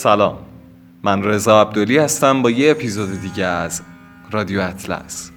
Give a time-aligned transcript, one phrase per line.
[0.00, 0.38] سلام.
[1.02, 3.82] من رضا عبدالی هستم با یه اپیزود دیگه از
[4.30, 5.30] رادیو اطلس.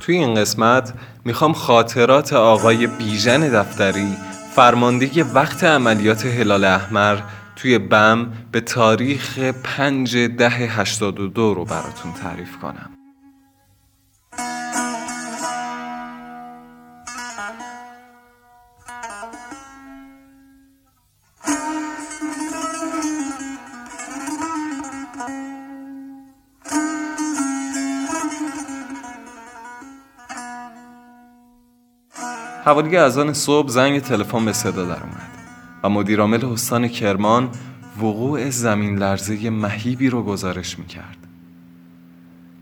[0.00, 0.94] توی این قسمت
[1.24, 4.16] می‌خوام خاطرات آقای بیژن دفتری
[4.54, 7.18] فرمانده وقت عملیات هلال احمر
[7.56, 13.03] توی بم به تاریخ 5 ده 82 رو براتون تعریف کنم.
[32.64, 35.30] حوالی از آن صبح زنگ تلفن به صدا در اومد
[35.82, 37.50] و مدیرعامل استان کرمان
[37.98, 41.16] وقوع زمین لرزه مهیبی رو گزارش می‌کرد.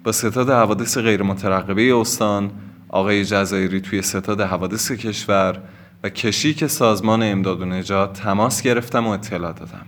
[0.05, 2.50] با ستاد حوادث غیر مترقبه استان
[2.89, 5.59] آقای جزایری توی ستاد حوادث کشور
[6.03, 9.87] و کشیک سازمان امداد و نجات تماس گرفتم و اطلاع دادم.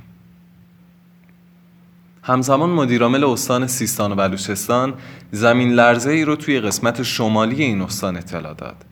[2.23, 4.95] همزمان مدیرعامل استان سیستان و بلوچستان
[5.33, 8.85] زمین لرزه ای رو توی قسمت شمالی این استان اطلاع داد.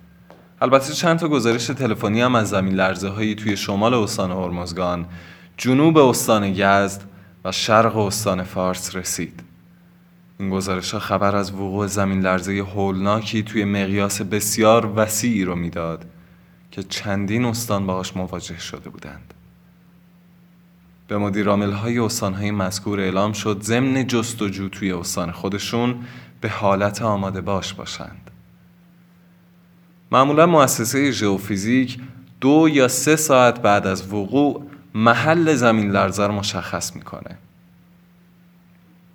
[0.62, 5.06] البته چند تا گزارش تلفنی هم از زمین لرزه هایی توی شمال استان هرمزگان،
[5.56, 7.02] جنوب استان یزد
[7.44, 9.42] و شرق استان فارس رسید.
[10.38, 16.05] این گزارش ها خبر از وقوع زمین لرزه هولناکی توی مقیاس بسیار وسیعی رو می‌داد
[16.70, 19.34] که چندین استان باهاش مواجه شده بودند.
[21.08, 26.05] به مدیر های استان های مذکور اعلام شد ضمن جستجو توی استان خودشون
[26.40, 28.32] به حالت آماده باش باشند.
[30.12, 31.98] معمولا مؤسسه ژئوفیزیک
[32.40, 37.39] دو یا سه ساعت بعد از وقوع محل زمین لرزه رو مشخص می‌کنه.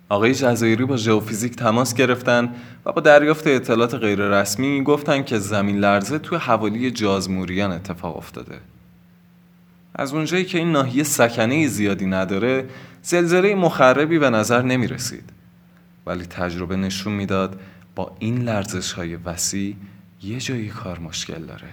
[0.08, 2.54] آقای جزایری با ژئوفیزیک تماس گرفتن
[2.86, 8.60] و با دریافت اطلاعات غیررسمی گفتن که زمین لرزه توی حوالی جازموریان اتفاق افتاده.
[9.94, 12.68] از اونجایی که این ناحیه سکنه زیادی نداره
[13.02, 15.30] زلزله مخربی به نظر نمی رسید
[16.06, 17.60] ولی تجربه نشون می‌داد
[17.94, 19.76] با این لرزش های وسیع
[20.22, 21.68] یه جایی کار مشکل داره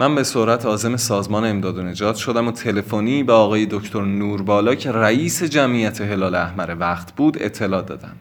[0.00, 4.74] من به صورت آزم سازمان امداد و نجات شدم و تلفنی به آقای دکتر نوربالا
[4.74, 8.16] که رئیس جمعیت هلال احمر وقت بود اطلاع دادم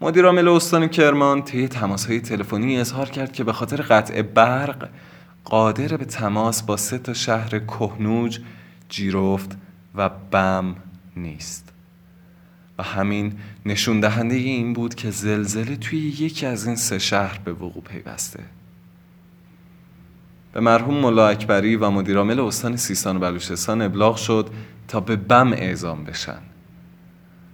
[0.00, 1.68] مدیر عامل استان کرمان طی
[2.08, 4.88] های تلفنی اظهار کرد که به خاطر قطع برق
[5.44, 8.40] قادر به تماس با سه تا شهر کهنوج،
[8.88, 9.56] جیرفت
[9.94, 10.74] و بم
[11.16, 11.75] نیست.
[12.78, 13.32] و همین
[13.66, 18.42] نشون دهنده این بود که زلزله توی یکی از این سه شهر به وقوع پیوسته.
[20.52, 24.50] به مرحوم ملا اکبری و مدیرعامل استان سیستان و بلوچستان ابلاغ شد
[24.88, 26.38] تا به بم اعزام بشن.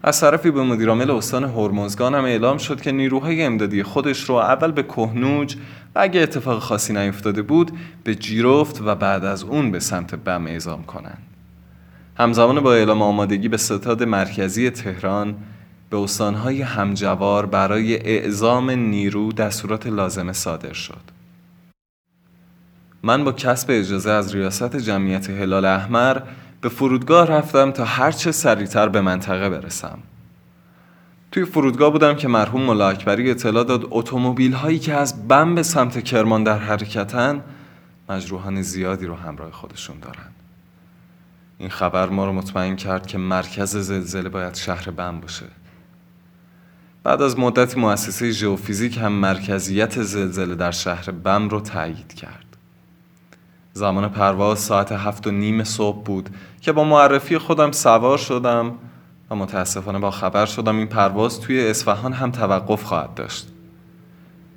[0.02, 4.72] از طرفی به مدیرعامل استان هرمزگان هم اعلام شد که نیروهای امدادی خودش رو اول
[4.72, 5.56] به کهنوج
[5.94, 7.72] و اگه اتفاق خاصی نیفتاده بود
[8.04, 11.31] به جیرفت و بعد از اون به سمت بم اعزام کنند.
[12.16, 15.34] همزمان با اعلام آمادگی به ستاد مرکزی تهران
[15.90, 21.12] به استانهای همجوار برای اعزام نیرو دستورات لازمه صادر شد.
[23.02, 26.20] من با کسب اجازه از ریاست جمعیت هلال احمر
[26.60, 29.98] به فرودگاه رفتم تا هرچه سریعتر به منطقه برسم.
[31.32, 35.62] توی فرودگاه بودم که مرحوم ملا اکبری اطلاع داد اتومبیل هایی که از بم به
[35.62, 37.42] سمت کرمان در حرکتن
[38.08, 40.41] مجروحان زیادی رو همراه خودشون دارن.
[41.62, 45.46] این خبر ما رو مطمئن کرد که مرکز زلزله باید شهر بم باشه.
[47.04, 52.56] بعد از مدتی مؤسسه ژئوفیزیک هم مرکزیت زلزله در شهر بم رو تایید کرد.
[53.72, 56.30] زمان پرواز ساعت هفت و نیم صبح بود
[56.60, 58.74] که با معرفی خودم سوار شدم
[59.30, 63.48] و متاسفانه با خبر شدم این پرواز توی اصفهان هم توقف خواهد داشت.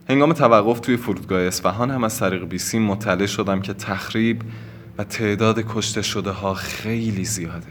[0.09, 4.41] هنگام توقف توی فرودگاه اصفهان هم از طریق بیسی مطلع شدم که تخریب
[4.97, 7.67] و تعداد کشته شده ها خیلی زیاده.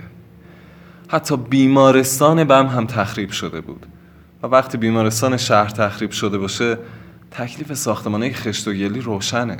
[1.09, 3.87] حتی بیمارستان بم هم تخریب شده بود.
[4.43, 6.79] و وقتی بیمارستان شهر تخریب شده باشه
[7.31, 9.57] تکلیف ساختمانه خشت و گلی روشنه.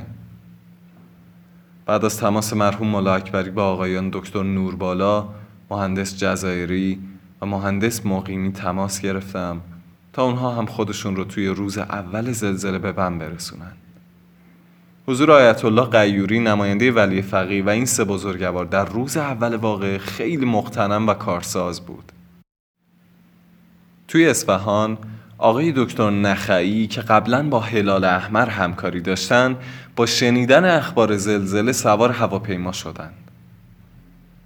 [1.85, 5.27] بعد از تماس مرحوم مولا اکبری با آقایان دکتر نوربالا
[5.71, 6.99] مهندس جزایری
[7.41, 9.61] و مهندس مقیمی تماس گرفتم
[10.13, 13.71] تا اونها هم خودشون رو توی روز اول زلزله به بم برسونن.
[15.07, 19.97] حضور آیت الله قیوری نماینده ولی فقی و این سه بزرگوار در روز اول واقع
[19.97, 22.11] خیلی مختنم و کارساز بود
[24.07, 24.97] توی اصفهان
[25.37, 29.55] آقای دکتر نخعی که قبلا با هلال احمر همکاری داشتن
[29.95, 33.31] با شنیدن اخبار زلزله سوار هواپیما شدند.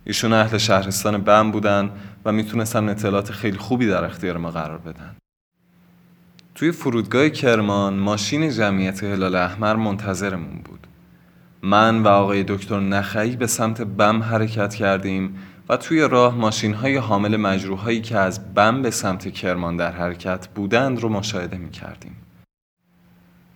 [0.06, 1.90] ایشون اهل شهرستان بم بودن
[2.26, 5.16] و می‌تونستن اطلاعات خیلی خوبی در اختیار ما قرار بدن.
[6.60, 10.88] توی فرودگاه کرمان ماشین جمعیت هلال احمر منتظرمون بود.
[11.64, 15.38] من و آقای دکتر نخعی به سمت بم حرکت کردیم
[15.70, 20.48] و توی راه ماشین های حامل مجروحایی که از بم به سمت کرمان در حرکت
[20.48, 22.16] بودند رو مشاهده می کردیم.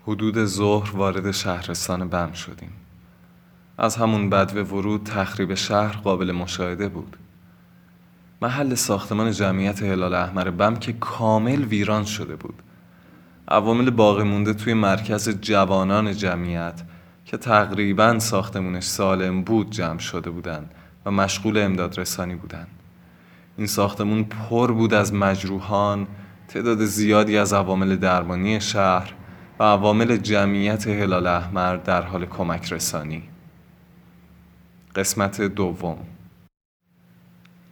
[0.08, 2.72] حدود ظهر وارد شهرستان بم شدیم.
[3.78, 7.18] از همون بد ورود تخریب شهر قابل مشاهده بود.
[8.42, 12.64] محل ساختمان جمعیت هلال احمر بم که کامل ویران شده بود.
[13.48, 16.82] عوامل باقی مونده توی مرکز جوانان جمعیت
[17.26, 20.72] که تقریبا ساختمونش سالم بود جمع شده بودند
[21.06, 22.68] و مشغول امداد رسانی بودند.
[23.58, 26.08] این ساختمون پر بود از مجروحان،
[26.48, 29.14] تعداد زیادی از عوامل درمانی شهر
[29.60, 33.24] و عوامل جمعیت هلال احمر در حال کمک رسانی.
[34.96, 35.98] قسمت دوم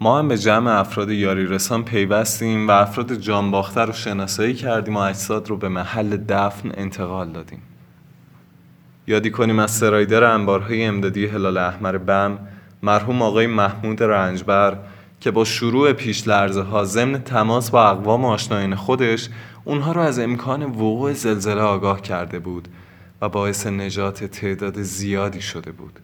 [0.01, 4.99] ما هم به جمع افراد یاری رسان پیوستیم و افراد جانباخته رو شناسایی کردیم و
[4.99, 7.61] اجساد رو به محل دفن انتقال دادیم.
[9.07, 12.39] یادی کنیم از سرایدر انبارهای امدادی هلال احمر بم
[12.83, 14.77] مرحوم آقای محمود رنجبر
[15.19, 19.29] که با شروع پیش لرزه ها ضمن تماس با اقوام آشناین خودش
[19.63, 22.67] اونها را از امکان وقوع زلزله آگاه کرده بود
[23.21, 25.99] و باعث نجات تعداد زیادی شده بود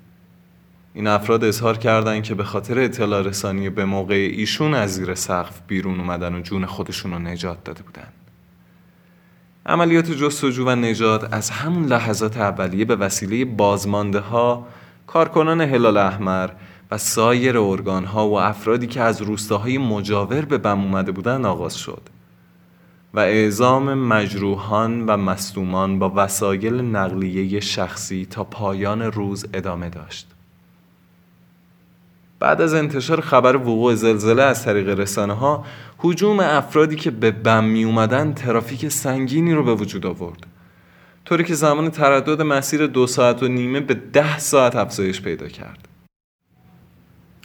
[0.98, 5.62] این افراد اظهار کردند که به خاطر اطلاع رسانی به موقع ایشون از زیر سقف
[5.68, 8.08] بیرون اومدن و جون خودشون رو نجات داده بودن
[9.66, 14.68] عملیات جستجو و نجات از همون لحظات اولیه به وسیله بازمانده ها
[15.08, 16.50] کارکنان هلال احمر
[16.92, 21.76] و سایر ارگان ها و افرادی که از روستاهای مجاور به بم اومده بودند آغاز
[21.76, 22.02] شد
[23.14, 30.37] و اعزام مجروحان و مصدومان با وسایل نقلیه شخصی تا پایان روز ادامه داشت.
[32.40, 35.66] بعد از انتشار خبر وقوع زلزله از طریق رسانه ها
[35.98, 40.48] حجوم افرادی که به بم می اومدن ترافیک سنگینی رو به وجود آورد.
[41.26, 45.88] طوری که زمان تردد مسیر دو ساعت و نیمه به ده ساعت افزایش پیدا کرد.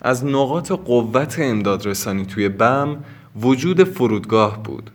[0.03, 3.05] از نقاط قوت امداد رسانی توی بم
[3.41, 4.91] وجود فرودگاه بود.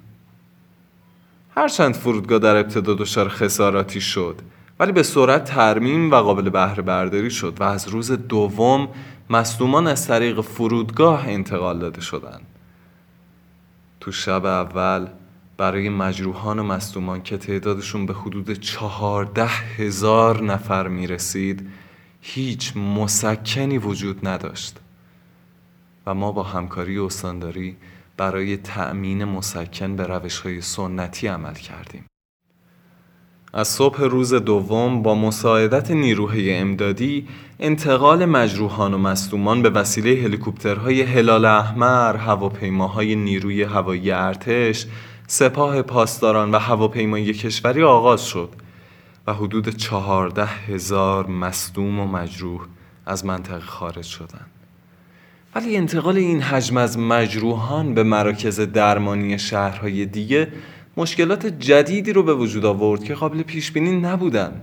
[1.55, 4.35] هرچند فرودگاه در ابتدا دچار خساراتی شد
[4.79, 8.89] ولی به سرعت ترمیم و قابل بهره برداری شد و از روز دوم
[9.29, 12.45] مصدومان از طریق فرودگاه انتقال داده شدند.
[13.99, 15.07] تو شب اول
[15.57, 21.69] برای مجروحان و مصدومان که تعدادشون به حدود چهارده هزار نفر می رسید
[22.21, 24.79] هیچ مسکنی وجود نداشت.
[26.05, 27.77] و ما با همکاری استانداری
[28.17, 32.05] برای تأمین مسکن به روش های سنتی عمل کردیم.
[33.53, 37.27] از صبح روز دوم با مساعدت نیروهای امدادی
[37.59, 44.85] انتقال مجروحان و مصدومان به وسیله هلیکوپترهای هلال احمر، هواپیماهای نیروی هوایی ارتش،
[45.27, 48.49] سپاه پاسداران و هواپیمایی کشوری آغاز شد
[49.27, 52.61] و حدود چهارده هزار مصدوم و مجروح
[53.05, 54.51] از منطقه خارج شدند.
[55.55, 60.47] ولی انتقال این حجم از مجروحان به مراکز درمانی شهرهای دیگه
[60.97, 64.61] مشکلات جدیدی رو به وجود آورد که قابل پیش بینی نبودن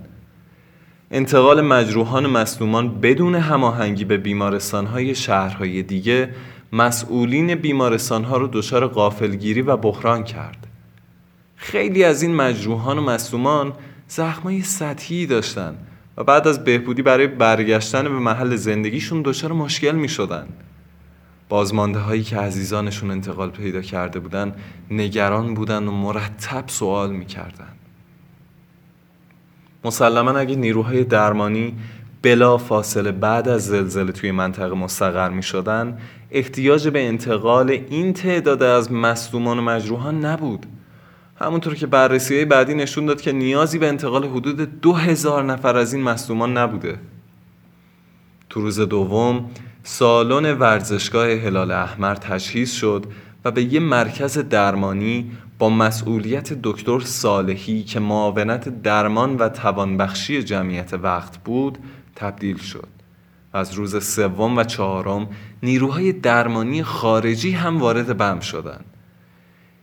[1.11, 6.29] انتقال مجروحان مصدومان بدون هماهنگی به بیمارستانهای شهرهای دیگه
[6.73, 10.67] مسئولین بیمارستانها رو دچار غافلگیری و بحران کرد
[11.55, 13.73] خیلی از این مجروحان و مصدومان
[14.07, 15.75] زخمای سطحی داشتن
[16.17, 20.47] و بعد از بهبودی برای برگشتن به محل زندگیشون دچار مشکل می شدن.
[21.49, 24.55] بازمانده هایی که عزیزانشون انتقال پیدا کرده بودن
[24.91, 27.67] نگران بودن و مرتب سوال می کردن.
[29.85, 31.73] مسلما اگه نیروهای درمانی
[32.21, 35.97] بلا فاصله بعد از زلزله توی منطقه مستقر می شدن
[36.31, 40.65] احتیاج به انتقال این تعداد از مصدومان و مجروحان نبود.
[41.39, 45.77] همونطور که بررسی های بعدی نشون داد که نیازی به انتقال حدود دو هزار نفر
[45.77, 46.99] از این مصدومان نبوده.
[48.49, 49.49] تو روز دوم
[49.83, 53.05] سالن ورزشگاه هلال احمر تجهیز شد
[53.45, 60.93] و به یه مرکز درمانی با مسئولیت دکتر صالحی که معاونت درمان و توانبخشی جمعیت
[60.93, 61.77] وقت بود
[62.15, 62.87] تبدیل شد
[63.53, 65.29] از روز سوم و چهارم
[65.63, 68.85] نیروهای درمانی خارجی هم وارد بم شدند.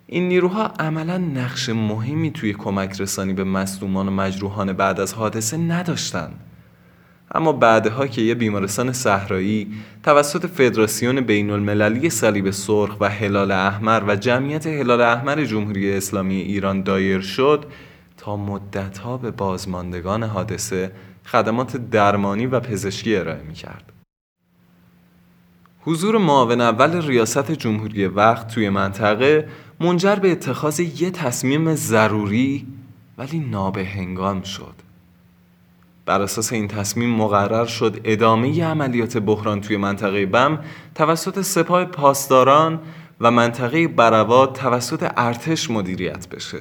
[0.07, 5.57] این نیروها عملا نقش مهمی توی کمک رسانی به مصدومان و مجروحان بعد از حادثه
[5.57, 6.41] نداشتند.
[7.35, 9.73] اما بعدها که یه بیمارستان صحرایی
[10.03, 16.37] توسط فدراسیون بین المللی صلیب سرخ و هلال احمر و جمعیت هلال احمر جمهوری اسلامی
[16.37, 17.65] ایران دایر شد
[18.17, 20.93] تا مدتها به بازماندگان حادثه
[21.27, 23.93] خدمات درمانی و پزشکی ارائه می کرد.
[25.81, 29.49] حضور معاون اول ریاست جمهوری وقت توی منطقه
[29.81, 32.67] منجر به اتخاذ یه تصمیم ضروری
[33.19, 34.91] ولی نابهنگام شد.
[36.06, 40.59] بر اساس این تصمیم مقرر شد ادامه عملیات بحران توی منطقه بم
[40.94, 42.80] توسط سپاه پاسداران
[43.21, 46.59] و منطقه برواد توسط ارتش مدیریت بشه.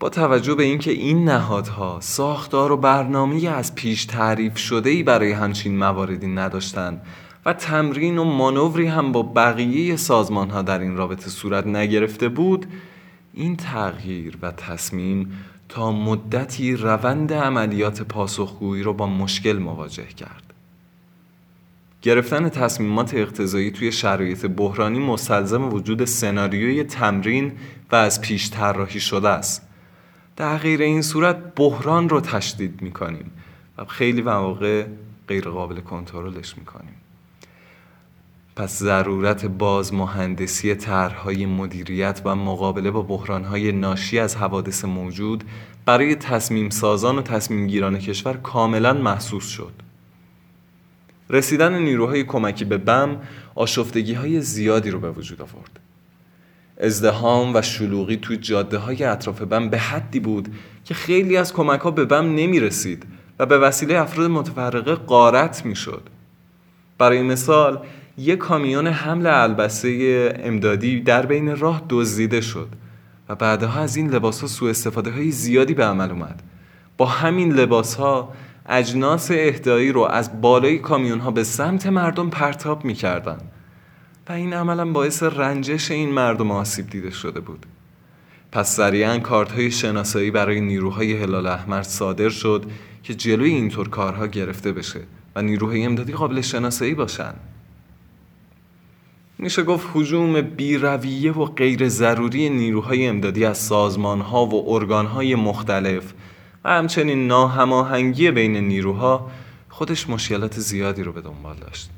[0.00, 5.32] با توجه به اینکه این نهادها ساختار و برنامه از پیش تعریف شده ای برای
[5.32, 7.02] همچین مواردی نداشتند
[7.46, 12.66] و تمرین و مانوری هم با بقیه سازمان ها در این رابطه صورت نگرفته بود
[13.34, 15.32] این تغییر و تصمیم
[15.68, 20.42] تا مدتی روند عملیات پاسخگویی را با مشکل مواجه کرد.
[22.02, 27.52] گرفتن تصمیمات اقتضایی توی شرایط بحرانی مستلزم وجود سناریوی تمرین
[27.92, 29.68] و از پیش طراحی شده است.
[30.36, 33.30] در غیر این صورت بحران رو تشدید می‌کنیم
[33.78, 34.86] و خیلی مواقع
[35.28, 36.94] غیر قابل کنترلش می‌کنیم.
[38.58, 45.44] پس ضرورت باز مهندسی طرحهای مدیریت و مقابله با بحرانهای ناشی از حوادث موجود
[45.86, 49.72] برای تصمیم سازان و تصمیم گیران کشور کاملا محسوس شد.
[51.30, 53.16] رسیدن نیروهای کمکی به بم
[53.54, 55.80] آشفتگی های زیادی رو به وجود آورد.
[56.80, 60.48] ازدهام و شلوغی توی جاده های اطراف بم به حدی بود
[60.84, 63.06] که خیلی از کمک ها به بم نمی رسید
[63.38, 66.02] و به وسیله افراد متفرقه قارت می شد.
[66.98, 67.80] برای مثال
[68.18, 72.68] یک کامیون حمل البسه امدادی در بین راه دزدیده شد
[73.28, 76.42] و بعدها از این لباس ها سوء استفاده های زیادی به عمل اومد.
[76.96, 78.32] با همین لباس ها
[78.66, 83.38] اجناس اهدایی رو از بالای کامیون ها به سمت مردم پرتاب می‌کردن
[84.28, 87.66] و این عملا باعث رنجش این مردم آسیب دیده شده بود.
[88.52, 92.64] پس سریعا کارت های شناسایی برای نیروهای هلال احمر صادر شد
[93.02, 95.00] که جلوی اینطور کارها گرفته بشه
[95.36, 97.40] و نیروهای امدادی قابل شناسایی باشند
[99.40, 105.34] میشه گفت حجوم بیرویه و غیر ضروری نیروهای امدادی از سازمان ها و ارگان های
[105.34, 106.12] مختلف
[106.64, 109.30] و همچنین ناهماهنگی بین نیروها
[109.68, 111.90] خودش مشکلات زیادی رو به دنبال داشت.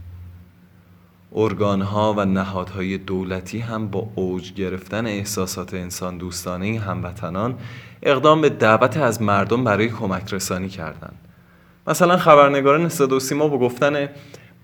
[1.35, 7.59] ارگان ها و نهادهای دولتی هم با اوج گرفتن احساسات انسان دوستانه هموطنان
[8.03, 11.19] اقدام به دعوت از مردم برای کمک رسانی کردند.
[11.87, 14.09] مثلا خبرنگاران صدا و سیما با گفتن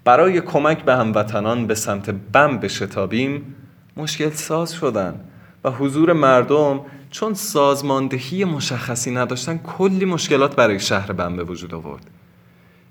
[0.06, 3.54] برای کمک به هموطنان به سمت بم بشتابیم
[3.96, 5.20] مشکل ساز شدن
[5.64, 12.10] و حضور مردم چون سازماندهی مشخصی نداشتن کلی مشکلات برای شهر بم به وجود آورد.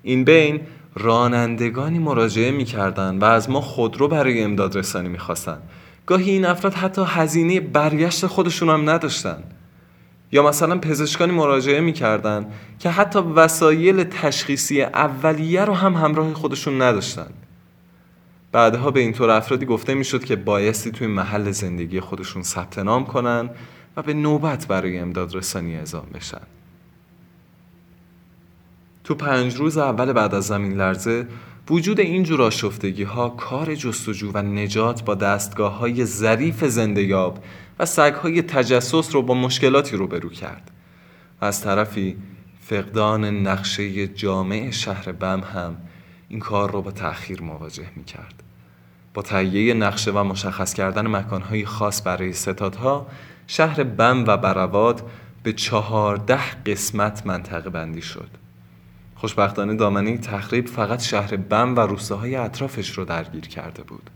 [0.02, 0.60] این بین
[0.94, 5.62] رانندگانی مراجعه می‌کردند و از ما خودرو برای امداد رسانی می‌خواستند
[6.06, 9.42] گاهی این افراد حتی هزینه برگشت خودشون هم نداشتن.
[10.32, 12.46] یا مثلا پزشکانی مراجعه می‌کردن
[12.78, 17.28] که حتی وسایل تشخیصی اولیه رو هم همراه خودشون نداشتن.
[18.52, 23.50] بعدها به اینطور افرادی گفته می‌شد که بایستی توی محل زندگی خودشون ثبت نام کنن
[23.96, 26.46] و به نوبت برای امداد رسانی اعزام بشن.
[29.04, 31.26] تو پنج روز اول بعد از زمین لرزه
[31.70, 37.44] وجود این جور آشفتگی ها کار جستجو و نجات با دستگاه های ظریف زندگیاب
[37.78, 40.70] و سگهای تجسس رو با مشکلاتی روبرو کرد
[41.40, 42.16] و از طرفی
[42.60, 45.76] فقدان نقشه جامع شهر بم هم
[46.28, 48.42] این کار رو با تأخیر مواجه می کرد.
[49.14, 53.06] با تهیه نقشه و مشخص کردن مکانهای خاص برای ستادها
[53.46, 55.10] شهر بم و برواد
[55.42, 58.45] به چهارده قسمت منطقه بندی شد
[59.16, 64.10] خوشبختانه دامنه تخریب فقط شهر بم و روستاهای اطرافش رو درگیر کرده بود.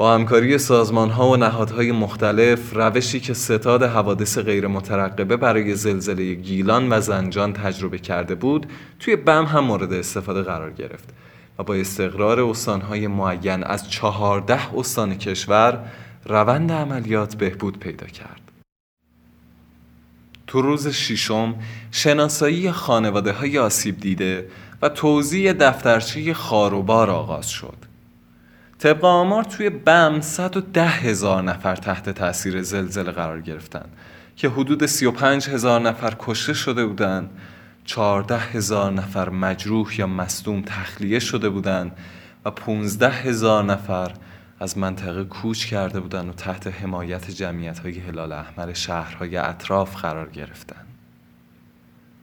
[0.00, 6.34] با همکاری سازمان ها و نهادهای مختلف روشی که ستاد حوادث غیر مترقبه برای زلزله
[6.34, 8.66] گیلان و زنجان تجربه کرده بود
[8.98, 11.08] توی بم هم مورد استفاده قرار گرفت
[11.58, 15.84] و با استقرار استانهای معین از چهارده استان کشور
[16.24, 18.39] روند عملیات بهبود پیدا کرد.
[20.50, 21.54] تو روز ششم
[21.90, 24.48] شناسایی خانواده های آسیب دیده
[24.82, 27.76] و توضیح دفترچه خاروبار آغاز شد.
[28.78, 33.84] طبق آمار توی بم 110 هزار نفر تحت تاثیر زلزله قرار گرفتن
[34.36, 37.30] که حدود 35 هزار نفر کشته شده بودند
[37.84, 41.96] چهارده هزار نفر مجروح یا مصدوم تخلیه شده بودند
[42.44, 44.12] و پونزده هزار نفر
[44.60, 50.30] از منطقه کوچ کرده بودند و تحت حمایت جمعیت های هلال احمر شهرهای اطراف قرار
[50.30, 50.86] گرفتند.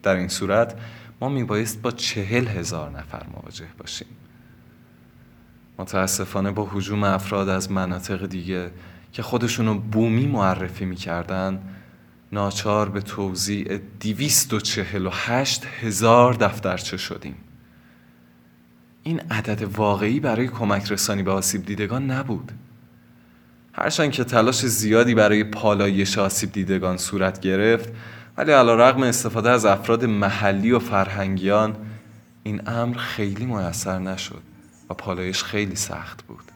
[0.03, 0.75] در این صورت
[1.22, 4.08] ما میبایست با چهل هزار نفر مواجه باشیم
[5.77, 8.72] متاسفانه با حجوم افراد از مناطق دیگه
[9.12, 11.62] که خودشونو بومی معرفی می‌کردن
[12.32, 17.36] ناچار به توضیع دیویست و چهل و هشت هزار دفترچه شدیم
[19.07, 22.51] این عدد واقعی برای کمک رسانی به آسیب دیدگان نبود.
[23.73, 27.89] هرچند که تلاش زیادی برای پالایش آسیب دیدگان صورت گرفت
[28.37, 31.75] ولی علا رقم استفاده از افراد محلی و فرهنگیان
[32.43, 34.41] این امر خیلی میسر نشد
[34.89, 36.51] و پالایش خیلی سخت بود.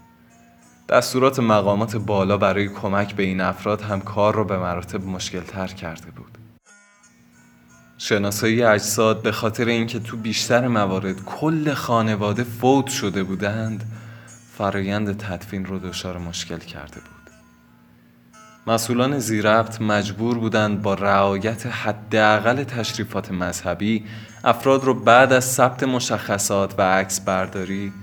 [0.89, 5.67] دستورات مقامات بالا برای کمک به این افراد هم کار را به مراتب مشکل تر
[5.67, 6.30] کرده بود.
[8.03, 13.83] شناسایی اجساد به خاطر اینکه تو بیشتر موارد کل خانواده فوت شده بودند
[14.57, 17.31] فرایند تدفین رو دچار مشکل کرده بود.
[18.67, 24.05] مسئولان زیربط مجبور بودند با رعایت حداقل تشریفات مذهبی
[24.43, 27.93] افراد رو بعد از ثبت مشخصات و عکس برداری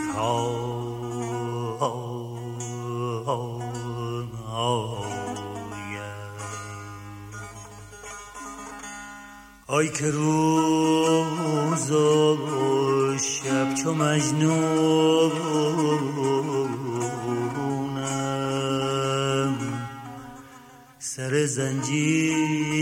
[9.70, 14.48] آی که روز و شب چو مجنونم
[20.98, 22.77] سر زنجیر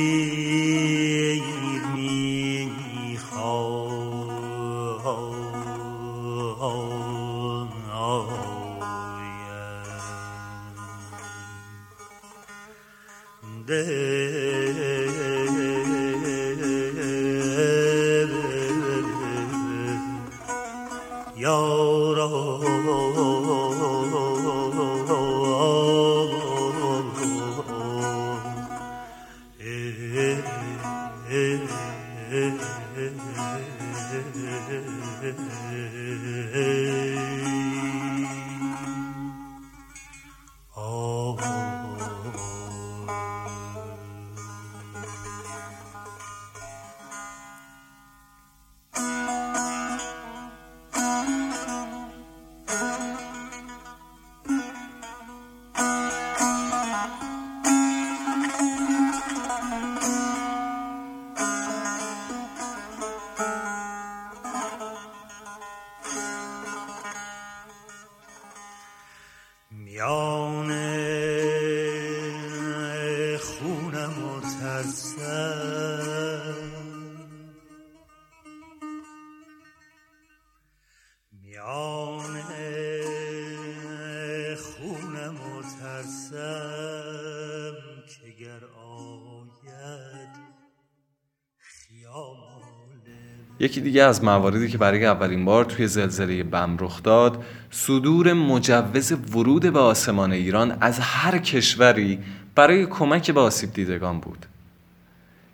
[93.66, 99.12] یکی دیگه از مواردی که برای اولین بار توی زلزله بم رخ داد صدور مجوز
[99.12, 102.18] ورود به آسمان ایران از هر کشوری
[102.54, 104.46] برای کمک به آسیب دیدگان بود.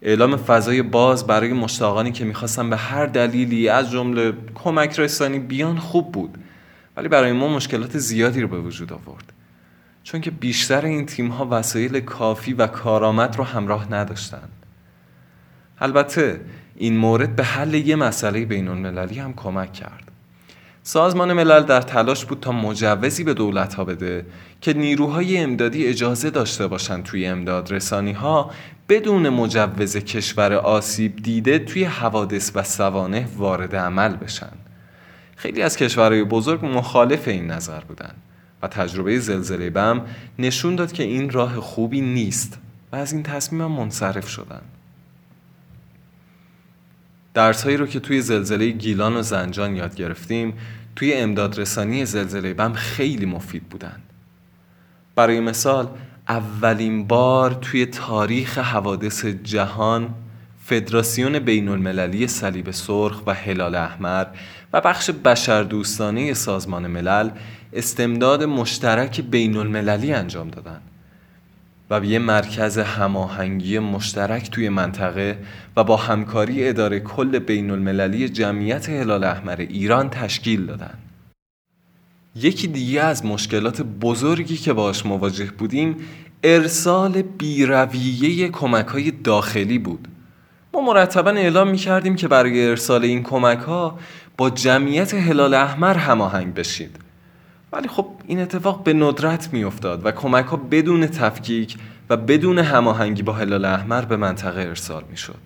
[0.03, 5.79] اعلام فضای باز برای مشتاقانی که می‌خواستن به هر دلیلی از جمله کمک رسانی بیان
[5.79, 6.39] خوب بود
[6.97, 9.33] ولی برای ما مشکلات زیادی رو به وجود آورد.
[10.03, 14.53] چون که بیشتر این تیم ها وسایل کافی و کارآمد رو همراه نداشتند.
[15.79, 16.41] البته
[16.77, 20.13] این مورد به حل یه مسئله بین المللی هم کمک کرد
[20.83, 24.27] سازمان ملل در تلاش بود تا مجوزی به دولت ها بده
[24.61, 28.51] که نیروهای امدادی اجازه داشته باشند توی امداد رسانی ها
[28.89, 34.53] بدون مجوز کشور آسیب دیده توی حوادث و سوانه وارد عمل بشن
[35.37, 38.17] خیلی از کشورهای بزرگ مخالف این نظر بودند
[38.63, 40.03] و تجربه زلزله بم
[40.39, 42.59] نشون داد که این راه خوبی نیست
[42.93, 44.82] و از این تصمیم منصرف شدند.
[47.35, 50.55] درسهایی رو که توی زلزله گیلان و زنجان یاد گرفتیم
[50.97, 54.03] توی امدادرسانی زلزله بم خیلی مفید بودند.
[55.15, 55.89] برای مثال
[56.29, 60.15] اولین بار توی تاریخ حوادث جهان
[60.65, 64.27] فدراسیون بین المللی صلیب سرخ و هلال احمر
[64.73, 67.31] و بخش بشردوستانه سازمان ملل
[67.73, 70.92] استمداد مشترک بین المللی انجام دادند.
[71.93, 75.39] و به یه مرکز هماهنگی مشترک توی منطقه
[75.77, 80.95] و با همکاری اداره کل بین المللی جمعیت هلال احمر ایران تشکیل دادن.
[82.37, 85.97] یکی دیگه از مشکلات بزرگی که باش مواجه بودیم
[86.43, 90.09] ارسال بیرویه کمک های داخلی بود.
[90.75, 93.99] ما مرتبا اعلام می کردیم که برای ارسال این کمک ها
[94.37, 97.02] با جمعیت هلال احمر هماهنگ بشید.
[97.73, 101.77] ولی خب این اتفاق به ندرت میافتاد و کمک ها بدون تفکیک
[102.11, 105.39] و بدون هماهنگی با هلال احمر به منطقه ارسال می‌شد.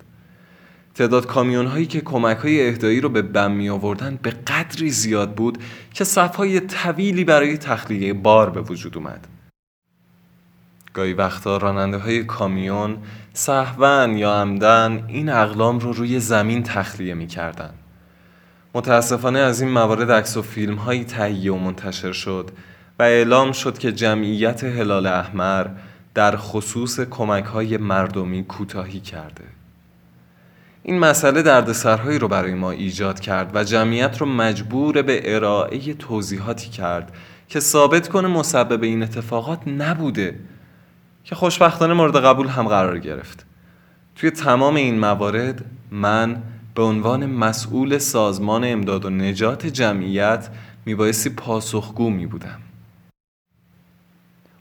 [0.95, 5.35] تعداد کامیون هایی که کمک های اهدایی رو به بم می آوردن به قدری زیاد
[5.35, 5.57] بود
[5.93, 9.27] که صفهای طویلی برای تخلیه بار به وجود اومد.
[10.93, 12.97] گاهی وقتا راننده های کامیون
[13.33, 17.73] صحون یا عمدن این اقلام رو روی زمین تخلیه می کردن.
[18.75, 22.51] متاسفانه از این موارد عکس و فیلم هایی تهیه و منتشر شد
[22.99, 25.67] و اعلام شد که جمعیت هلال احمر
[26.13, 29.43] در خصوص کمک های مردمی کوتاهی کرده.
[30.83, 36.69] این مسئله دردسرهایی رو برای ما ایجاد کرد و جمعیت رو مجبور به ارائه توضیحاتی
[36.69, 37.11] کرد
[37.47, 40.39] که ثابت کنه مسبب این اتفاقات نبوده
[41.23, 43.45] که خوشبختانه مورد قبول هم قرار گرفت.
[44.15, 46.43] توی تمام این موارد من
[46.77, 50.49] به عنوان مسئول سازمان امداد و نجات جمعیت
[50.85, 52.59] میبایستی پاسخگو می بودم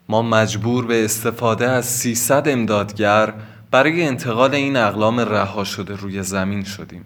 [0.08, 3.34] ما مجبور به استفاده از 300 امدادگر
[3.70, 7.04] برای انتقال این اقلام رها شده روی زمین شدیم.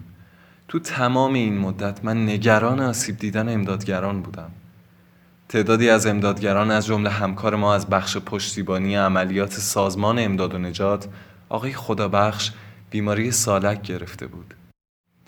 [0.67, 4.51] تو تمام این مدت من نگران آسیب دیدن امدادگران بودم.
[5.49, 11.07] تعدادی از امدادگران از جمله همکار ما از بخش پشتیبانی عملیات سازمان امداد و نجات
[11.49, 12.51] آقای خدابخش
[12.89, 14.53] بیماری سالک گرفته بود.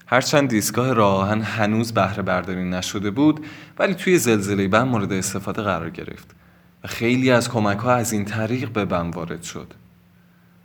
[0.08, 3.46] هرچند دیسگاه راهن هنوز بهره برداری نشده بود
[3.80, 6.36] ولی توی زلزله بم مورد استفاده قرار گرفت
[6.84, 9.74] و خیلی از کمک ها از این طریق به بم وارد شد.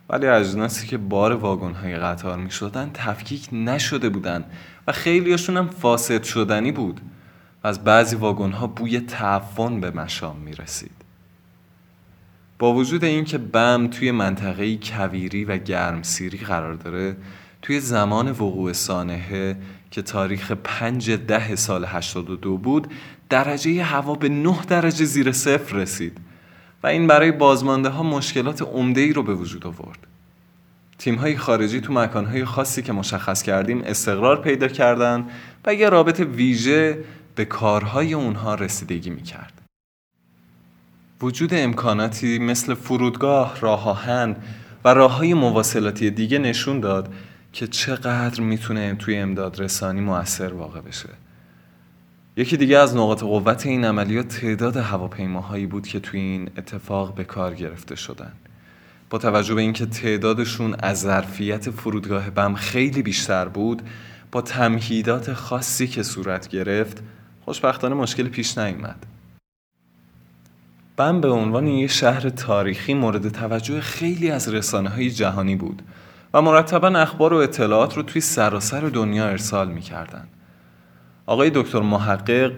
[0.09, 4.45] ولی اجناسی که بار واگن های قطار می شدن تفکیک نشده بودند
[4.87, 7.01] و خیلیاشون هم فاسد شدنی بود
[7.63, 10.91] و از بعضی واگن ها بوی تعفن به مشام می رسید
[12.59, 17.15] با وجود اینکه بم توی منطقه کویری و گرمسیری قرار داره
[17.61, 19.57] توی زمان وقوع سانحه
[19.91, 22.87] که تاریخ پنج ده سال 82 بود
[23.29, 26.17] درجه هوا به 9 درجه زیر صفر رسید
[26.83, 30.07] و این برای بازمانده ها مشکلات عمده ای رو به وجود آورد.
[30.97, 35.29] تیم های خارجی تو مکان های خاصی که مشخص کردیم استقرار پیدا کردند
[35.65, 36.97] و یه رابط ویژه
[37.35, 39.53] به کارهای اونها رسیدگی می‌کرد.
[41.21, 44.35] وجود امکاناتی مثل فرودگاه، راه آهن
[44.85, 47.13] و راه های مواصلاتی دیگه نشون داد
[47.53, 51.09] که چقدر می‌تونه توی امداد رسانی موثر واقع بشه.
[52.37, 57.23] یکی دیگه از نقاط قوت این عملیات تعداد هواپیماهایی بود که توی این اتفاق به
[57.23, 58.31] کار گرفته شدن.
[59.09, 63.81] با توجه به اینکه تعدادشون از ظرفیت فرودگاه بم خیلی بیشتر بود
[64.31, 67.03] با تمهیدات خاصی که صورت گرفت
[67.45, 69.05] خوشبختانه مشکل پیش نیامد
[70.97, 75.81] بم به عنوان یه شهر تاریخی مورد توجه خیلی از رسانه های جهانی بود.
[76.33, 80.27] و مرتبا اخبار و اطلاعات رو توی سراسر دنیا ارسال می‌کردن.
[81.25, 82.51] آقای دکتر محقق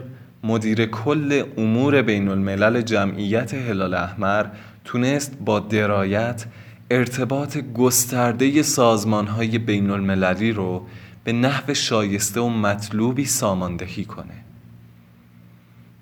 [0.44, 4.46] مدیر کل امور بین الملل جمعیت هلال احمر
[4.86, 6.46] تونست با درایت
[6.92, 10.86] ارتباط گسترده سازمان های بین المللی رو
[11.24, 14.44] به نحو شایسته و مطلوبی ساماندهی کنه.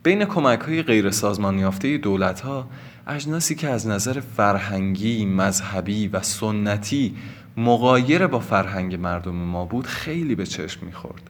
[0.04, 2.68] بین کمک های غیر سازمان یافته دولت ها
[3.08, 7.16] اجناسی که از نظر فرهنگی، مذهبی و سنتی
[7.60, 11.30] مقایر با فرهنگ مردم ما بود خیلی به چشم می‌خورد.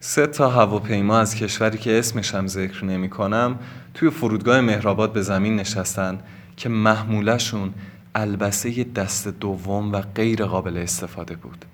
[0.00, 3.58] سه تا هواپیما از کشوری که اسمش هم ذکر نمی کنم
[3.94, 6.20] توی فرودگاه مهرآباد به زمین نشستن
[6.56, 7.74] که محمولشون
[8.14, 11.64] البسه دست دوم و غیر قابل استفاده بود.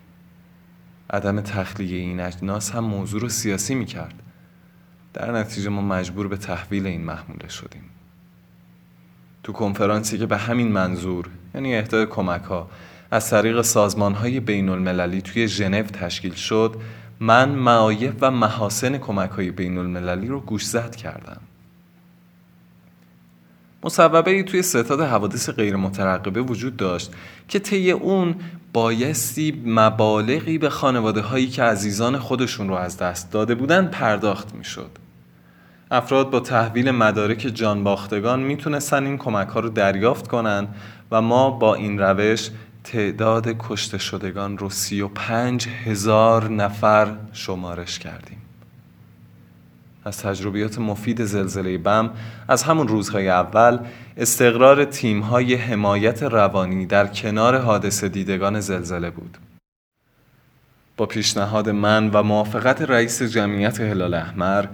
[1.10, 4.22] عدم تخلیه این اجناس هم موضوع رو سیاسی می کرد
[5.14, 7.82] در نتیجه ما مجبور به تحویل این محموله شدیم.
[9.42, 12.70] تو کنفرانسی که به همین منظور یعنی اهدای کمک ها
[13.10, 16.76] از طریق سازمان های بین المللی توی ژنو تشکیل شد
[17.20, 21.40] من معایب و محاسن کمک های بین المللی رو گوشزد کردم
[23.84, 27.12] مصوبه ای توی ستاد حوادث غیر مترقبه وجود داشت
[27.48, 28.34] که طی اون
[28.72, 34.90] بایستی مبالغی به خانواده هایی که عزیزان خودشون رو از دست داده بودن پرداخت می‌شد.
[35.90, 40.68] افراد با تحویل مدارک جانباختگان می‌تونستن این کمک ها رو دریافت کنن
[41.10, 42.50] و ما با این روش
[42.84, 48.38] تعداد کشته شدگان رو سی و پنج هزار نفر شمارش کردیم.
[50.04, 52.10] از تجربیات مفید زلزله بم
[52.48, 53.78] از همون روزهای اول
[54.16, 59.38] استقرار تیمهای حمایت روانی در کنار حادثه دیدگان زلزله بود.
[60.96, 64.64] با پیشنهاد من و موافقت رئیس جمعیت هلال احمر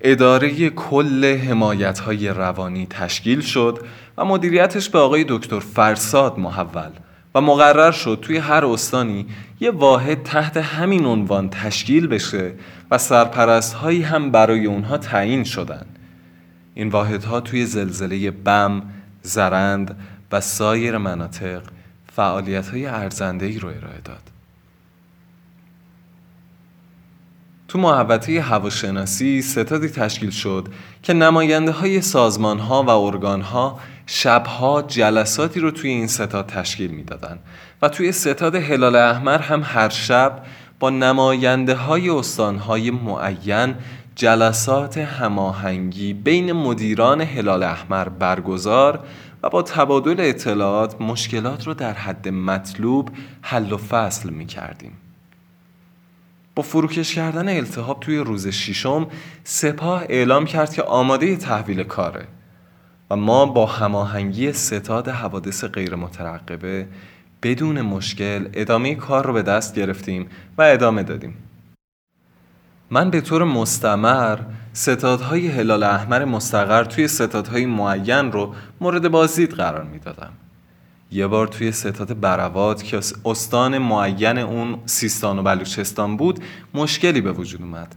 [0.00, 3.78] اداره کل حمایت روانی تشکیل شد
[4.18, 6.90] و مدیریتش به آقای دکتر فرساد محول.
[7.34, 9.26] و مقرر شد توی هر استانی
[9.60, 12.52] یه واحد تحت همین عنوان تشکیل بشه
[12.90, 15.86] و سرپرست هایی هم برای اونها تعیین شدن.
[16.74, 18.82] این واحدها توی زلزله بم،
[19.22, 19.96] زرند
[20.32, 21.62] و سایر مناطق
[22.12, 24.30] فعالیت های ارزنده ای رو ارائه داد.
[27.68, 30.68] تو محوطه هواشناسی ستادی تشکیل شد
[31.02, 36.90] که نماینده های سازمان ها و ارگان ها شبها جلساتی رو توی این ستاد تشکیل
[36.90, 37.38] می‌دادن
[37.82, 40.42] و توی ستاد هلال احمر هم هر شب
[40.80, 43.74] با نماینده های استان های معین
[44.14, 49.00] جلسات هماهنگی بین مدیران هلال احمر برگزار
[49.42, 53.10] و با تبادل اطلاعات مشکلات رو در حد مطلوب
[53.42, 54.92] حل و فصل می کردیم.
[56.54, 59.06] با فروکش کردن التهاب توی روز ششم
[59.44, 62.26] سپاه اعلام کرد که آماده تحویل کاره
[63.10, 66.86] و ما با هماهنگی ستاد حوادث غیر مترقبه
[67.42, 70.26] بدون مشکل ادامه کار رو به دست گرفتیم
[70.58, 71.34] و ادامه دادیم.
[72.90, 74.38] من به طور مستمر
[74.72, 80.32] ستادهای هلال احمر مستقر توی ستادهای معین رو مورد بازدید قرار می‌دادم.
[81.10, 86.40] یه بار توی ستاد برواد که استان معین اون سیستان و بلوچستان بود
[86.74, 87.94] مشکلی به وجود اومد.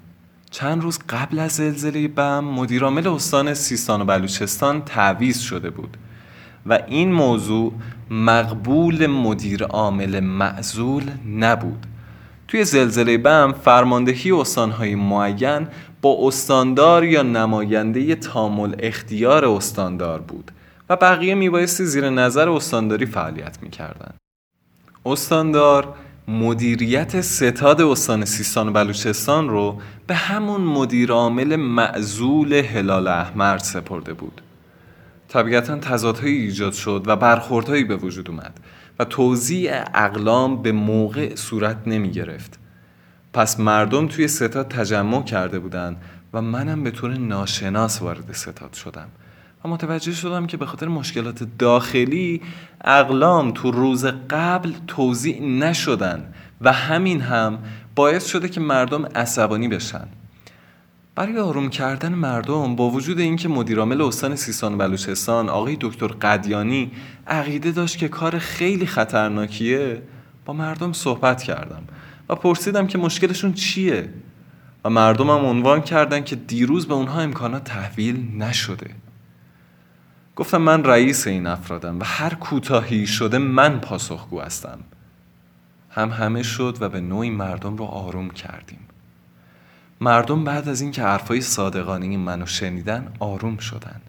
[0.60, 5.98] چند روز قبل از زلزله بم مدیرعامل استان سیستان و بلوچستان تعویض شده بود
[6.66, 7.74] و این موضوع
[8.10, 11.04] مقبول مدیر عامل معزول
[11.40, 11.86] نبود.
[12.48, 15.68] توی زلزله بم فرماندهی استانهای معین
[16.02, 20.52] با استاندار یا نماینده تامل اختیار استاندار بود
[20.90, 24.14] و بقیه میبایستی زیر نظر استانداری فعالیت می‌کردن.
[25.06, 25.96] استاندار
[26.30, 34.14] مدیریت ستاد استان سیستان و بلوچستان رو به همون مدیر عامل معزول هلال احمر سپرده
[34.14, 34.42] بود.
[35.28, 38.60] طبیعتا تضادهایی ایجاد شد و برخوردهایی به وجود اومد
[39.00, 42.60] و توزیع اقلام به موقع صورت نمی گرفت.
[43.34, 45.98] پس مردم توی ستاد تجمع کرده بودند
[46.34, 49.08] و منم به طور ناشناس وارد ستاد شدم.
[49.66, 52.42] و متوجه شدم که به خاطر مشکلات داخلی
[52.84, 57.60] اقلام تو روز قبل توضیع نشدن و همین هم
[57.96, 60.08] باعث شده که مردم عصبانی بشن.
[61.16, 66.92] برای آروم کردن مردم با وجود اینکه مدیرعامل استان سیستان و بلوچستان آقای دکتر قدیانی
[67.28, 70.02] عقیده داشت که کار خیلی خطرناکیه
[70.46, 71.84] با مردم صحبت کردم
[72.30, 74.10] و پرسیدم که مشکلشون چیه؟
[74.86, 78.88] و مردمم عنوان کردن که دیروز به اونها امکانات تحویل نشده.
[80.38, 84.80] گفتم من رئیس این افرادم و هر کوتاهی شده من پاسخگو هستم.
[85.90, 88.80] هم همه شد و به نوعی مردم رو آروم کردیم.
[90.02, 94.02] مردم بعد از اینکه حرفای صادقانه منو شنیدن آروم شدن.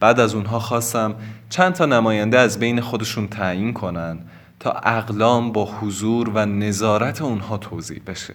[0.00, 1.14] بعد از اونها خواستم
[1.48, 4.18] چند تا نماینده از بین خودشون تعیین کنن
[4.60, 8.34] تا اقلام با حضور و نظارت اونها توضیح بشه.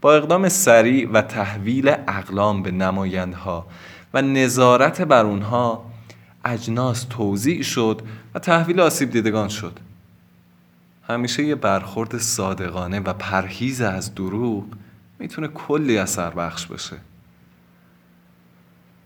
[0.00, 3.66] با اقدام سریع و تحویل اقلام به نمایندها
[4.14, 5.88] و نظارت بر اونها
[6.48, 8.02] اجناس توضیح شد
[8.34, 9.78] و تحویل آسیب دیدگان شد.
[11.08, 14.64] همیشه یه برخورد صادقانه و پرهیز از دروغ
[15.18, 16.96] می‌تونه کلی اثر بخش بشه.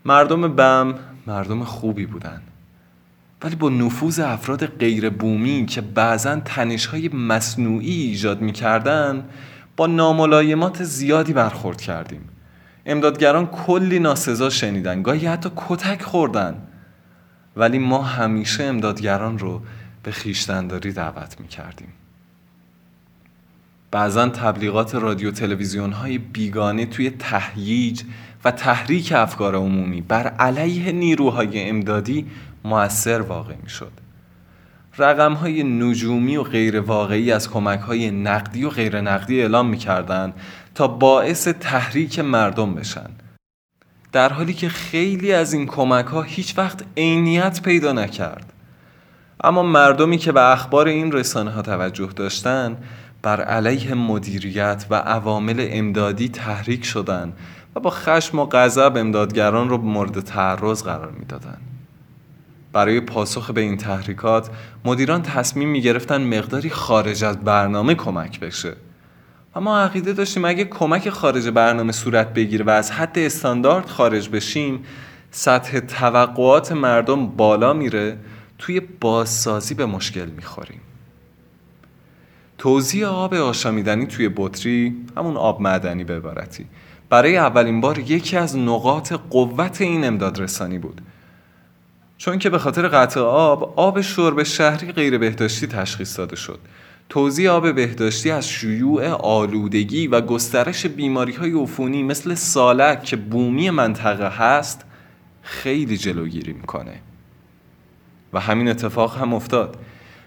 [0.05, 0.95] مردم بم
[1.27, 2.41] مردم خوبی بودن.
[3.43, 9.25] ولی با نفوذ افراد غیر بومی که بعضا تنش های مصنوعی ایجاد می‌کردن
[9.77, 12.29] با ناملایمات زیادی برخورد کردیم.
[12.85, 16.55] امدادگران کلی ناسزا شنیدن گاهی حتی کتک خوردن.
[17.55, 19.61] ولی ما همیشه امدادگران رو
[20.03, 21.87] به خیشتنداری دعوت می کردیم
[23.91, 28.03] بعضا تبلیغات رادیو تلویزیون های بیگانه توی تهییج
[28.45, 32.25] و تحریک افکار عمومی بر علیه نیروهای امدادی
[32.63, 33.91] موثر واقع می شد
[34.97, 39.77] رقم های نجومی و غیر واقعی از کمک های نقدی و غیر نقدی اعلام می
[39.77, 40.33] کردن
[40.75, 43.09] تا باعث تحریک مردم بشن.
[44.13, 48.53] در حالی که خیلی از این کمک ها هیچ وقت عینیت پیدا نکرد.
[49.43, 52.83] اما مردمی که به اخبار این رسانه ها توجه داشتند
[53.21, 57.33] بر علیه مدیریت و عوامل امدادی تحریک شدند
[57.75, 61.61] و با خشم و غضب امدادگران را مورد تعرض قرار می‌دادند
[62.73, 64.49] برای پاسخ به این تحریکات
[64.85, 68.73] مدیران تصمیم می گرفتن مقداری خارج از برنامه کمک بشه.
[69.55, 74.29] و ما عقیده داشتیم اگه کمک خارج برنامه صورت بگیره و از حد استاندارد خارج
[74.29, 74.83] بشیم
[75.31, 78.17] سطح توقعات مردم بالا میره
[78.57, 80.81] توی بازسازی به مشکل می‌خوریم.
[82.57, 86.65] توزیع آب آشامیدنی توی بطری همون آب معدنی به عبارتی.
[87.09, 91.01] برای اولین بار یکی از نقاط قوت این امدادرسانی بود.
[92.17, 96.59] چون که به خاطر قطع آب آب شرب شهری غیر بهداشتی تشخیص داده شد.
[97.13, 103.69] توزیع آب بهداشتی از شیوع آلودگی و گسترش بیماری های عفونی مثل سالک که بومی
[103.69, 104.85] منطقه هست
[105.41, 106.99] خیلی جلوگیری می‌کنه.
[108.33, 109.77] و همین اتفاق هم افتاد.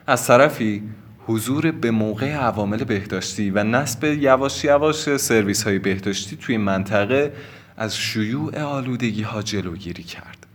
[0.06, 0.82] از طرفی
[1.26, 7.32] حضور به موقع عوامل بهداشتی و نصب یواش یواش سرویس های بهداشتی توی منطقه
[7.76, 10.46] از شیوع آلودگی ها جلوگیری کرد.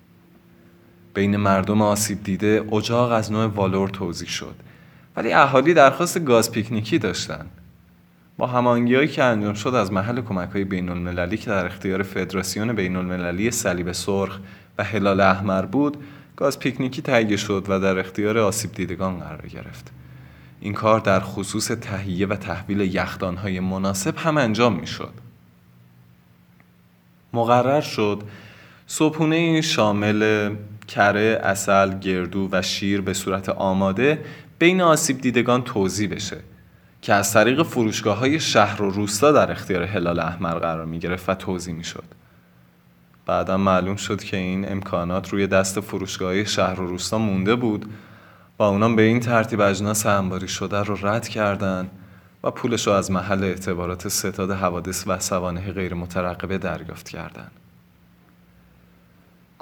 [1.13, 4.70] بین مردم آسیب دیده اجاق از نوع والور توضیح شد.
[5.15, 7.45] ولی اهالی درخواست گاز پیکنیکی داشتن
[8.37, 12.73] با همانگی که انجام شد از محل کمک های بین المللی که در اختیار فدراسیون
[12.73, 14.39] بین المللی صلیب سرخ
[14.77, 15.97] و هلال احمر بود
[16.35, 19.91] گاز پیکنیکی تهیه شد و در اختیار آسیب دیدگان قرار گرفت
[20.61, 22.97] این کار در خصوص تهیه و تحویل
[23.37, 25.13] های مناسب هم انجام می شد.
[27.33, 28.23] مقرر شد
[28.87, 30.49] صبحونه شامل
[30.87, 34.25] کره، اصل، گردو و شیر به صورت آماده
[34.61, 36.37] بین آسیب دیدگان توضیح بشه
[37.01, 41.29] که از طریق فروشگاه های شهر و روستا در اختیار هلال احمر قرار می گرفت
[41.29, 42.03] و توضیح می شد.
[43.25, 47.85] بعدا معلوم شد که این امکانات روی دست فروشگاه شهر و روستا مونده بود
[48.59, 51.89] و اونام به این ترتیب اجناس انباری شده رو رد کردن
[52.43, 57.60] و پولش رو از محل اعتبارات ستاد حوادث و سوانه غیر مترقبه دریافت کردند.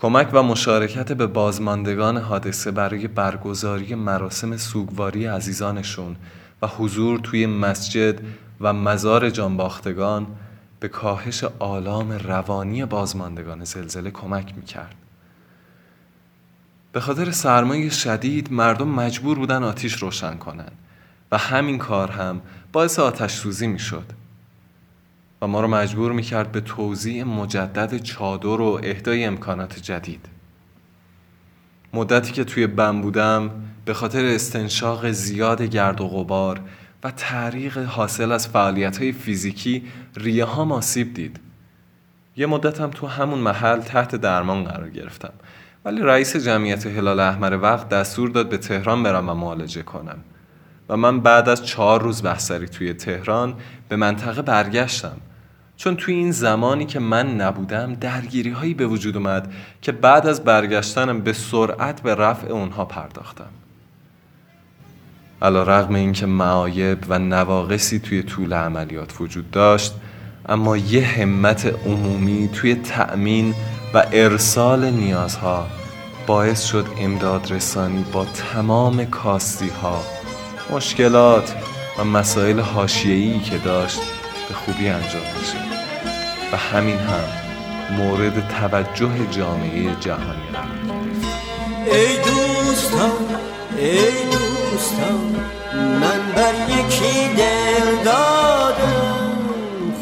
[0.02, 6.16] کمک و مشارکت به بازماندگان حادثه برای برگزاری مراسم سوگواری عزیزانشون
[6.62, 8.20] و حضور توی مسجد
[8.62, 10.28] و مزار جانباختگان
[10.80, 14.96] به کاهش آلام روانی بازماندگان زلزله کمک می‌کرد.
[16.92, 20.78] به خاطر سرمایه شدید مردم مجبور بودن آتیش روشن کنند
[21.32, 24.06] و همین کار هم باعث آتش سوزی می‌شد
[25.42, 30.26] و ما رو مجبور می‌کرد به توضیح مجدد چادر و اهدای امکانات جدید.
[31.94, 33.52] مدتی که توی بم بودم
[33.86, 36.62] به خاطر استنشاق زیاد گرد و غبار
[37.04, 39.84] و تعریق حاصل از فعالیت های فیزیکی
[40.16, 41.40] ریه ها آسیب دید.
[42.38, 45.34] یه مدتم تو همون محل تحت درمان قرار گرفتم.
[45.86, 50.18] ولی رئیس جمعیت هلال احمر وقت دستور داد به تهران برم و معالجه کنم.
[50.90, 53.56] و من بعد از چهار روز بحثری توی تهران
[53.90, 55.18] به منطقه برگشتم.
[55.80, 60.44] چون توی این زمانی که من نبودم درگیری هایی به وجود اومد که بعد از
[60.44, 63.50] برگشتنم به سرعت به رفع اونها پرداختم.
[65.42, 69.94] علا رغم اینکه معایب و نواقصی توی طول عملیات وجود داشت
[70.50, 73.56] اما یه همت عمومی توی تأمین
[73.94, 75.68] و ارسال نیازها
[76.28, 80.04] باعث شد امداد رسانی با تمام کاستی ها
[80.72, 81.56] مشکلات
[82.00, 84.19] و مسائل حاشیه‌ای که داشت
[84.50, 85.58] به خوبی انجام بشه
[86.54, 87.24] و همین هم
[87.98, 91.94] مورد توجه جامعه جهانی قرار گرفت.
[91.94, 93.12] ای دوستان
[93.78, 95.36] ای دوستان
[95.74, 99.32] من بر یکی دل دادم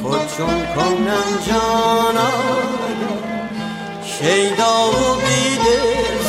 [0.04, 2.32] خود چون کنم جانا
[4.04, 6.24] شیدا و بیدل